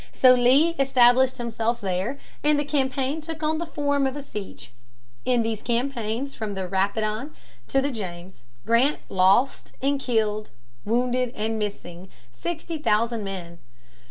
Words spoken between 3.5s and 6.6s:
the form of a siege. In these campaigns from